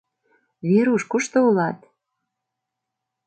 [0.69, 1.79] Веруш, кушто улат?